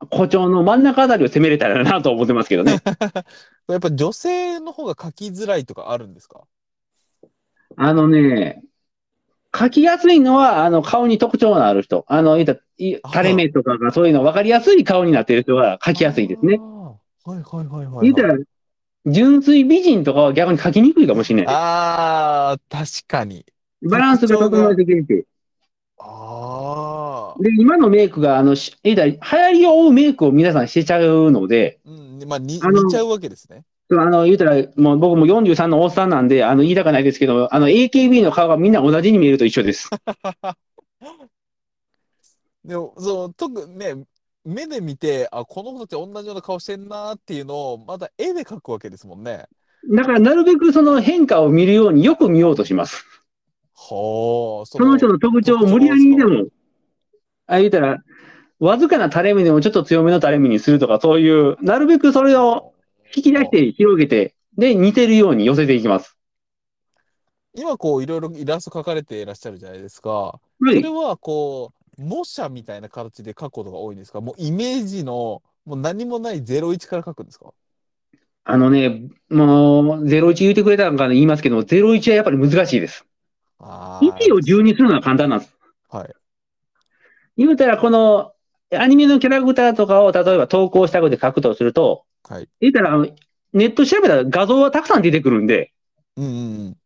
[0.00, 2.78] 誇張の真ん中あたりを攻めれたらなと思ってますけどね。
[3.68, 6.42] やっぱ女性の方が書きづらいとかあるんですか？
[7.76, 8.62] あのね、
[9.52, 12.04] 描きやすいのは、あの、顔に特徴のある人。
[12.08, 18.12] あの、言ったい垂れ目とかがそういうの分かりやすい顔になっている人が描きやすいですねはいはいはいはい、はい。
[18.12, 18.38] 言ったら、
[19.06, 21.54] 純粋美人とかは逆に描きにくいかもしれない。
[21.54, 23.44] ああ、確かに。
[23.82, 25.24] バランスが整えてくれて。
[25.98, 27.42] ああ。
[27.42, 33.64] で、今のメイクが、あの、し言ったら流行りを追うメイクを皆さんしてちゃうので、うん、まあ、似ちゃうわけですね。
[33.90, 39.88] あの、言うたら、もう僕も43のおっさんなんで、あの、言いたくないですけど、あの、AKB の顔がみんな同じに見えると一緒です。
[42.64, 43.94] でも、そう、特にね、
[44.44, 49.46] 目で見て、あ、この子たち同じような顔してんなっていうのを、また絵で描くわけですもんね。
[49.90, 53.06] だから、なるべくその変化を見るようによく見ようとします。
[53.74, 56.48] はあ、そその人の特徴を無理やりでも、
[57.46, 58.02] あ、言うたら、
[58.58, 62.67] わずかな垂れ目でもちょっと強めの垂れ目にするとか、そういう、なるべくそれを
[63.14, 66.16] 引き出して広げて、で、似てるように寄せていきます。
[67.54, 70.10] 今こういろいろイラスト描かれていらっしゃるじゃないですか。
[70.10, 70.40] は
[70.72, 70.88] いそれ。
[70.88, 74.20] はこう模写みたいな形で描くことが多いんですか？
[74.20, 77.52] もうイメージのもう何もない01から描くんですか？
[78.44, 83.04] あのね、もう、01言ってくれたのか言いますけども、01はやっぱり難しいです。
[83.58, 85.54] あー1を10にするのは簡単なんです。
[85.90, 86.14] はい。
[87.36, 88.32] 言うたら、この、
[88.72, 92.48] アニメのキャラクターとかを、例えば投稿したくて書くとすると、はい。
[92.60, 93.08] 言うたら、あの
[93.52, 95.72] ネット調べたら画像はたくさん出てくるんで、
[96.16, 96.28] うんう
[96.70, 96.76] ん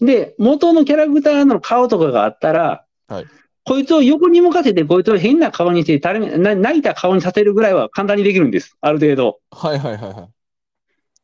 [0.00, 3.26] で、元のキャラクターの顔とかがあったら、はい
[3.64, 8.76] こいつを横に向かせて、こいつを変な顔にして、泣いた顔にさせるぐらいは簡単にできるんです。
[8.80, 9.40] ある程度。
[9.50, 10.28] はいはいはいはい。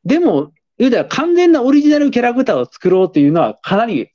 [0.05, 4.11] でも、言うたら完全なオリジナルキャラクターを作ろうっていうのは、かなり、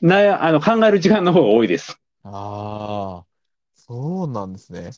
[0.00, 2.00] な、あの、考える時間の方が多いです。
[2.24, 3.24] ああ、
[3.74, 4.90] そうなんですね。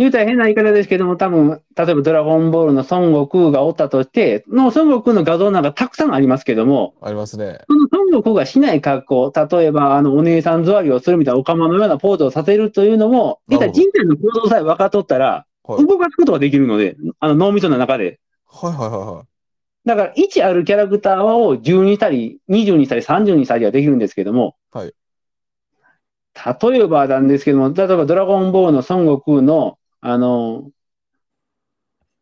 [0.00, 7.58] 言うたら変な言い方ですけども、多分、例えばドラゴンボールの孫悟空がおったとして、の孫悟空の画像なんかたくさんありますけども、ありますね。
[7.68, 18.18] その孫悟空がしない格好、例えば、あの、お姉さん座りをするみたいな、おかまのようなポーズをさせるというのも、言ったら人体の行動さえ分かっとったら、はい動かすことができるので、あの、脳みその中で。
[18.46, 19.86] はいはいはいはい。
[19.86, 24.94] だから、1あるキャラクターを10にしたり、20にしたり、30にしたりはできるんですけども、はい
[26.62, 30.70] 例えばなんですけども、例えばドラゴンボールの孫悟空の、あの、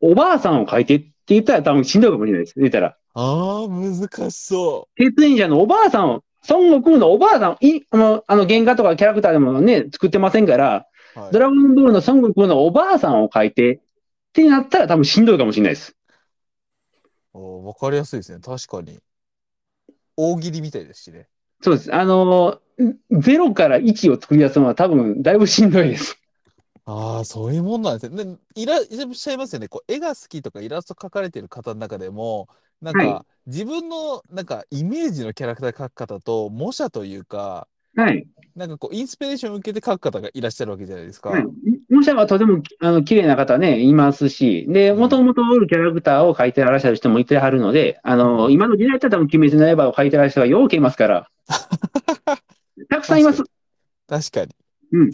[0.00, 2.54] おばあさんを描いてって言ったら多分しんどいかもしれないです。
[2.58, 2.96] 言ったら。
[3.14, 10.86] ああ、難しそ鉄演者のおばあさんを、孫悟空のおばあさん、いあの、あの原画とかキャラクターでもね、作ってませんから、
[11.16, 11.20] う。
[11.20, 13.80] はいドラゴンボールの孫悟空のおばあさんを描いてっ
[14.32, 15.96] てなったら多分しんどいかもしれないです。
[17.32, 18.38] おわかりやすいですね。
[18.40, 19.00] 確かに。
[20.16, 21.28] 大喜利みたいですしね。
[21.60, 21.94] そうです。
[21.94, 22.60] あの、
[23.10, 26.17] 0から1を作り出すのは多分だいぶしんどいです。
[26.90, 28.24] ああ、そういうもんなんですね。
[28.24, 29.68] でいらっしゃいますよね。
[29.68, 32.48] こう絵が好きとかイラスト描かれてる方の中でも、
[32.80, 38.26] なんか、は自分のなんかイメージのキャラクター描く方と模写というか、はい。
[38.56, 41.28] なんかこうインスピレーションを受けて描く方がいらっしゃるわけじゃないですか。
[41.28, 41.44] はい。
[41.90, 51.30] 模写はとてもあの綺麗な方ね、いますし、で、もともとおるキャラクターを描いてらっしゃる人もいてはるので、あの、今の時代だったら多分鬼滅の刃を描いてらっしゃる人がようけいますから、
[52.88, 53.42] たくさんいます。
[54.06, 54.54] 確かに。
[54.92, 55.10] うん。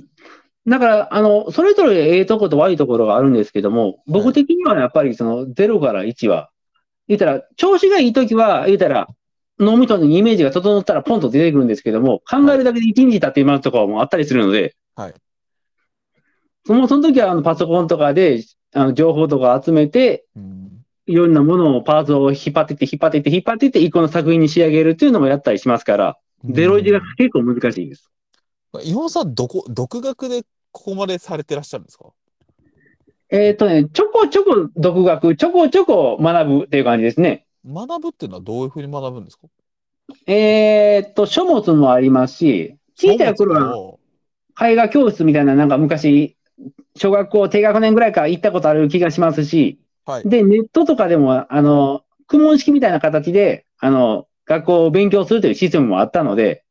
[0.67, 6.51] だから、あの、それぞれええとこと悪いところがあるんですけども、僕的にはやっぱりその0から1は、
[7.07, 9.09] 言ったら、調子がいいときは、言ったら、
[9.59, 15.15] 脳みそにイメージが整ったらポンと出てくるんですけども、考えるだけで1日経って今とかもあったりするので、はい。
[16.67, 20.71] そのその時はあのパソコンとかで、あの情報とか集めて、うん。
[21.07, 26.17] いろんなものをパーツを引っ張っていって、引っ張っていって、引っ張っていって、一個の作品に仕上げるっていうのもやったりしますから、
[26.49, 28.11] ゼロ一が結構難しいです。
[28.83, 30.43] 岩本さん、どこ、独学で
[30.77, 32.07] ここまでされてらっしゃるんですか？
[33.31, 37.47] えっとね、ちょこちょこ独学、ちょこちょこ学ぶっていう感じですね。
[37.65, 39.47] 学ぶっていうのはどういうふうに学ぶんですか？
[40.27, 43.99] えーっと、書物もありますし、小さい頃は
[44.57, 44.69] は。
[44.69, 46.37] 絵画教室みたいな、なんか昔、
[46.97, 50.29] 小学校低学年ぐらいから行ったことある気がしますし、はい。
[50.29, 56.64] で、ネットとかでも、あの、公文式みたいな形で、あの、学校を勉強するというシステムもあったので、はい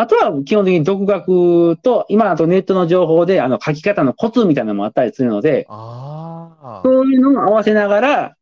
[0.00, 6.80] あとは基本的に独学と、今だとネットの情報で、あの、書き方のコツみたいなのもあったりするので、ああ。
[6.82, 8.36] そういうのを合わせながら、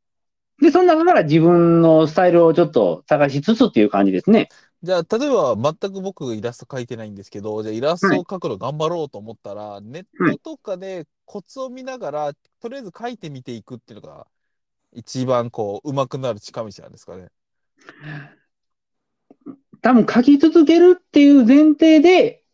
[0.63, 4.51] で、その中から自分のスタイルをちょっと探しつつっていう感じですね。
[4.85, 10.05] じゃあ、例えば、全く僕イラスト描いてないんですけど、じゃあ、イラストを描くの頑張ろうと思ったら、ネッ
[10.41, 14.29] トとかでコツを見ながら、とりあえず描いてみていくっていうのが、
[14.93, 17.31] 一番こう、上手くなる近道なんですかね。
[19.83, 22.45] 多分書き続けるっていう前提で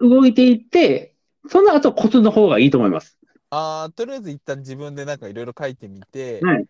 [0.00, 1.14] 動いていって、
[1.48, 3.18] その後コツの方がいいと思います。
[3.50, 6.68] ああ、とりあえず一旦自分でなんかいろいろ描いてみて、はい。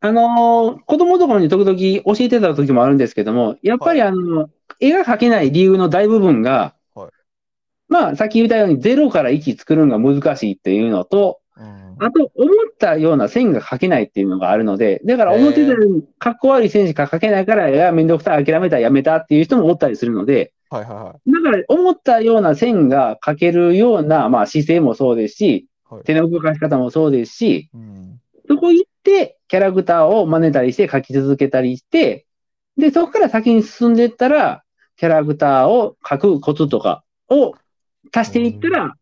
[0.00, 4.50] あのー子供とかに時々教えてた時もあるんですけども、やっぱりあの、
[4.80, 7.12] 絵が描けない理由の大部分が、はい。
[7.88, 11.41] まあ、さっき言ったように0から1作るのが難しいっていうのと、うん
[12.04, 21.30] あと、思ったような線が描けないっていうのがあるので、だから思ってたよかっこ悪い線しか描けないから、いや、めんどくさい、諦めた、やめたっていう人もおったりするので、はいはいはい。
[21.30, 28.20] だから、思ったような線が描けるような、まあ、姿勢もそうですしはい、手の動かし方もそうですし、うん。
[28.48, 32.26] そこ行って、キャラクターを真似たりして描き続けたりして、
[32.78, 34.64] で、そこから先に進んでいったら、
[34.96, 37.54] キャラクターを描くコツとかを
[38.14, 38.94] 足していったら、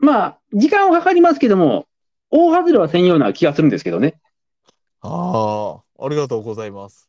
[0.00, 1.86] まあ、時間はかかりますけども、
[2.30, 4.18] 大外れはせんような気がするんですけどね。
[5.00, 7.08] ああ、ありがとうございます。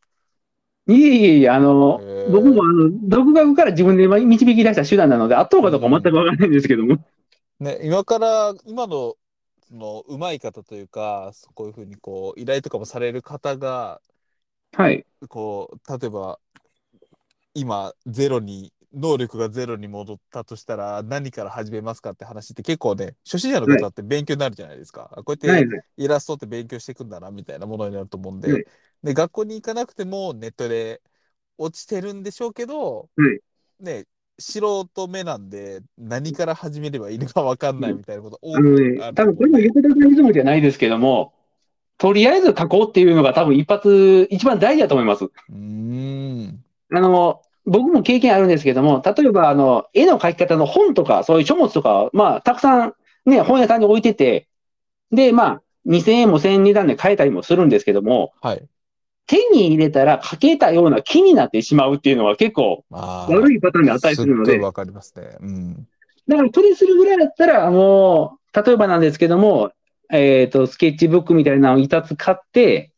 [0.86, 6.98] いえいえいえ、あの、僕もあの、独学から自分で導き出した手段なので、あとかどうか全くわからないんですけども。
[7.60, 9.16] ね、今から、今の、
[9.68, 14.00] その、うまい方というか、こういうふうに、こう、依頼とかもされる方が、
[14.72, 15.04] はい。
[15.28, 16.40] こう、例えば、
[17.54, 25.10] 今、ゼロに、能力がゼロに戻ったとしたら、何から始めますかって話って結構ね、初心者の方って勉強になるじゃないですか。
[25.24, 25.84] こうやってはいはい。
[25.96, 28.64] イラストって勉強していくんだな、みたいなものになると思うんで、はい
[29.02, 31.00] で、学校に行かなくてもネットで
[31.56, 33.40] 落ちてるんでしょうけど、はい
[33.80, 34.04] ね、
[34.38, 41.32] 素人目なんで、何から始めればいいのか分かんないみたいなこと多くねあ、る多分これも横田さんリズムじゃないですけども、
[41.98, 45.24] とりあえず書こうっていうのが多分一発、一番大事だと思います。
[45.24, 45.54] うー
[46.48, 46.64] ん。
[46.92, 52.94] あの、僕も経験あるんですけども、例えば、あの、絵の描き方の本とか、そういう書物とか、まあ、たくさん
[53.26, 54.48] ね、本屋さんに置いてて、
[55.12, 58.66] で、まあ、2000円も1000円値段で買えたりもするんですけども、はい。
[59.28, 65.36] 手に入れたら描けたような気になってしまうっていうのは結構悪いパターンがあったりするので、すっごい分かりますね。
[65.40, 65.88] うん。
[66.26, 69.70] だから、それするぐらいだったら、あの、例えばなんですけども、
[70.10, 72.90] えっ、と、スケッチブックみたいなのを一冊買って、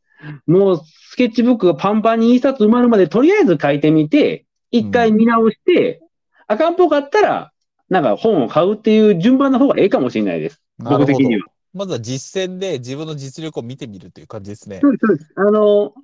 [0.47, 0.81] もう
[1.11, 6.01] スケッチブックがパンパンに一冊埋まるまでとりあえず書いてみて、一回見直して、
[6.49, 7.53] あかんっぽかったら、
[7.89, 10.61] なんか本を買うっていう順番の方がええかもしれないです。
[10.79, 11.47] 僕的には。
[11.75, 14.81] まずは実践で自分の実力を見てみるという感じですね。
[14.81, 15.33] そうです、そうです。
[15.37, 15.95] あの、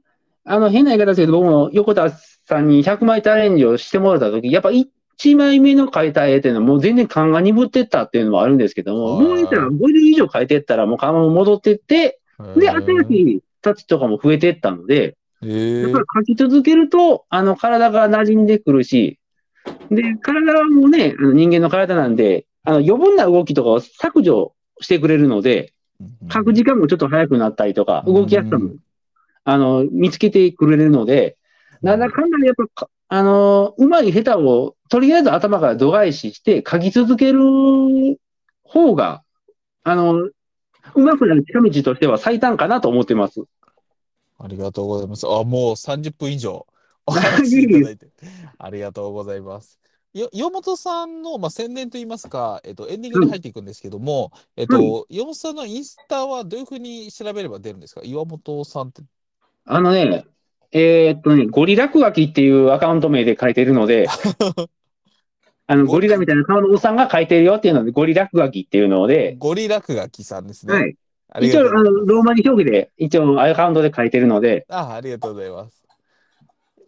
[0.44, 12.20] あの、変な言い方ですけど、僕も横田さんに100枚チャレンジをしてもらったとき、やっぱ1枚目の描いた絵っていうのはもう全然勘が鈍ってったっていうのもあるんですけども、はいもう言ったら50以上描いてったらもう勘も戻ってって、
[12.57, 19.18] で、新しいタッチとかも増えてったので、えやっぱり描き続けると、あの、体が馴染んでくるし、
[19.90, 25.72] で、体もね、人間の体なんで、あの、余分な動きとかを削除してくれるので、
[26.33, 28.70] 書く時間もちょっと早くなったりとか、動きやすさも、
[29.44, 31.37] あの、見つけてくれるので、
[31.83, 37.40] なんだかんだでやっぱか、あの、うまい下手を、とりあえず頭から度外視して書き続ける
[38.64, 39.22] 方が、
[39.85, 40.33] あの、う
[40.96, 43.44] まくなる近道としては最短かなと思ってます。
[44.38, 45.27] ありがとうございます。
[45.27, 46.66] あ、もう30分以上
[47.07, 48.09] お話しいただいて、
[48.59, 49.79] ありがとうございます。
[50.14, 58.01] よ岩本さんの、まあ、宣伝といいますか、えっと、エンディングに入っていくんですけども、えっと、岩本さんのインスタはどういうふうに調べれば出るんですか？
[58.05, 59.03] 岩本さんって。
[59.64, 60.24] あのね、
[60.72, 64.07] えーっとね、ゴリ落書きっていうアカウント名で書いてるので、
[65.66, 70.74] あの、ゴリラみたいな顔のおっさんが書いてるよっていうので、ゴリ落書きっていうので、ゴリ落書きさんですね。
[70.74, 70.97] はい。
[71.41, 71.91] 一応、あの。
[71.91, 75.85] ローマ字表記で、一応アカウントで書いてるので、あ、ありがとうございます。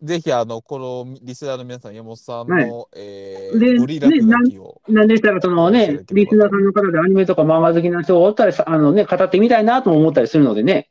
[0.02, 4.80] ぜひ、あの、このリスナーの皆さん、山本さんの、はいえでー、ゴリ落書きを。
[4.88, 10.88] なんでしたら、そのねリスナーさんの方でアニメとか漫画好きな人がおったら、さあのね、語ってみたいなとも思ったりするのでね。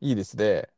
[0.00, 0.68] いいですね。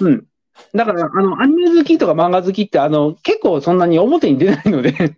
[0.00, 0.26] うん。
[0.74, 5.16] だから、あの、アニメ好きとか漫画好きって、あの、結構そんなに表に出ないので、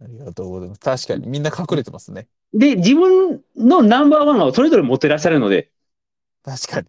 [0.00, 0.80] ありがとうございます。
[0.80, 2.26] 確かに、みんな隠れてますね。
[2.54, 5.70] で、自分のナンバーワンをそれぞれ持ってらっしゃるので、
[6.44, 6.88] 確かに。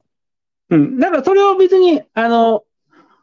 [0.70, 1.00] うん。
[1.00, 2.64] だからそれを別に、あの、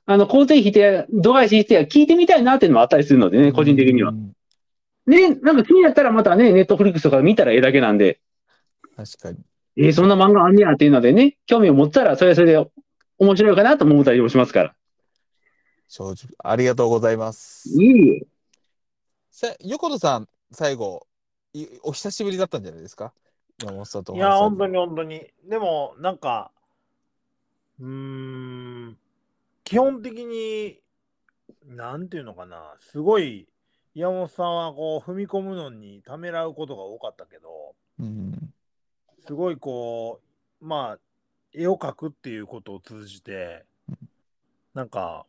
[0.06, 4.14] あの、肯定否定、度外視否定は聞いてみたいなっていうのもあったりするのでね、個人的にはう。
[4.14, 4.32] ん。
[5.06, 8.20] で、なんか気になったらまたね、ネットフリックスとか見たらええだけなんで、
[8.96, 9.38] 確かに。
[9.76, 12.66] えーそんな漫画あんねやっていうのでね、興味を持ったら、それはそれで
[13.18, 14.74] 面白いかなと思ったりもしますから。
[15.88, 17.68] 正直、ありがとうございます。
[17.82, 18.26] いいえ。
[19.30, 21.06] さ横田さん、最後、
[21.54, 23.12] いお久しぶりだったんじゃないですか？
[23.60, 25.32] 山本さんとおいや、本当に本当に。
[25.44, 26.50] でも、なんか、
[27.80, 28.98] うーん、
[29.64, 30.80] 基本的に、
[31.66, 33.48] なんていうのかな、すごい、
[33.94, 38.52] 山本さんはこう、踏み込むのにためらうことが多かったけど、うん。
[39.26, 40.20] すごいこ
[40.60, 40.98] う、まあ、
[41.52, 43.64] 絵を描くっていうことを通じて、
[44.74, 45.26] なんか、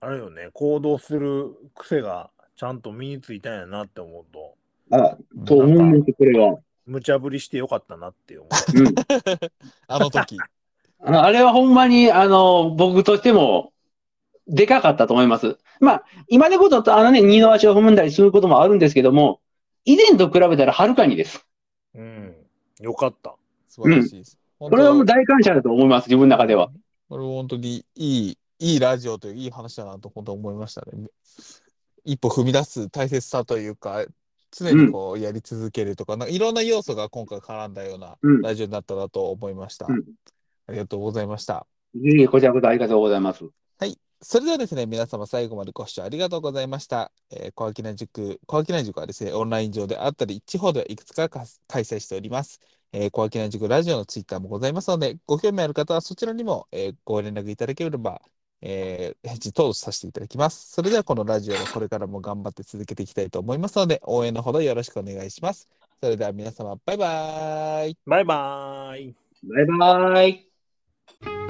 [0.00, 4.54] あれよね、行動する癖がちゃんと身についたんやなって思うと、
[4.90, 6.58] あ、と思うんです、これは。
[6.86, 8.94] 無茶ぶりしてよかったなって思うん。
[9.88, 10.38] あの時。
[11.00, 13.72] ああれはほんまに、あの、僕としても、
[14.46, 15.58] でかかったと思います。
[15.80, 19.40] まあ、今でこと、あのね、二の足を踏んだりすることもあるんですけども、
[19.84, 21.46] 以前と比べたらはるかにです。
[21.94, 21.98] う。
[21.98, 22.34] うん。
[22.80, 23.36] よかった。
[23.68, 24.38] 素晴らしいです。
[24.58, 26.70] これはもう大感謝だと思います、自分の中では。
[27.08, 31.08] これは本当にいい、いいラジオといういい話だなと本当思いましたね。
[32.04, 34.04] 一歩踏み出す大切さというか、
[34.56, 39.86] 常にこうやり続けるとか、なんかいろんな要素が今回絡んだようなうんラジオになったなと思いました。
[39.88, 40.02] うん
[40.66, 41.66] ありがとうございました。
[41.94, 43.44] いえいえ、こちらこそありがとうございます。
[43.78, 43.98] はい。
[44.22, 47.12] それではですね、皆様最後までご視聴ありがとうございました。
[47.30, 52.60] えー、小秋内塾、小秋内塾はですね、オンライン上であったり、地方ではいくつかか開催しております。
[52.92, 58.22] えー、小秋内塾ラジオのツイッターもございますので、ご興味ある方はそちらにも、えーご連絡いただければ、
[58.66, 60.72] えー返事等させていただきます。
[60.72, 65.68] それではこのラジオをこれからも頑張って続けていきたいと思いますので、応援のほどよろしくお願いします。
[66.02, 67.96] それでは皆様、バイバーイ。
[68.06, 69.14] バイバーイ。
[69.44, 71.43] バイバイ。